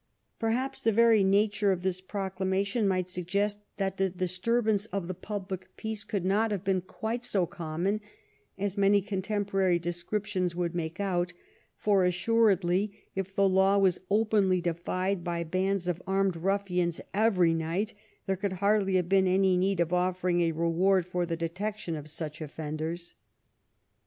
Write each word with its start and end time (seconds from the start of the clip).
Perhaps 0.39 0.81
the 0.81 0.91
very 0.91 1.23
nature 1.23 1.71
of 1.71 1.83
this 1.83 2.01
proclamation 2.01 2.87
might 2.87 3.07
suggest 3.07 3.59
that 3.77 3.97
the 3.97 4.09
disturbance 4.09 4.87
of 4.87 5.07
the 5.07 5.13
public 5.13 5.69
peace 5.77 6.03
could 6.03 6.25
not 6.25 6.49
have 6.49 6.63
been 6.63 6.81
quite 6.81 7.23
so 7.23 7.45
conmion 7.45 7.99
as 8.57 8.75
many 8.79 8.99
contemporary 8.99 9.77
descriptions 9.77 10.55
would 10.55 10.73
make 10.73 10.99
out; 10.99 11.33
for 11.77 12.03
assuredly, 12.03 13.05
if 13.13 13.35
the 13.35 13.47
law 13.47 13.77
was 13.77 13.99
openly 14.09 14.59
defied 14.59 15.23
by 15.23 15.43
bands 15.43 15.87
of 15.87 16.01
armed 16.07 16.35
ruffians 16.35 16.99
every 17.13 17.53
night, 17.53 17.93
there 18.25 18.35
could 18.35 18.53
hardly 18.53 18.95
have 18.95 19.07
been 19.07 19.27
any 19.27 19.55
need 19.55 19.79
of 19.79 19.93
offering 19.93 20.41
a 20.41 20.51
reward 20.51 21.05
for 21.05 21.27
the 21.27 21.37
detection 21.37 21.95
of 21.95 22.09
such 22.09 22.41
offenders. 22.41 23.13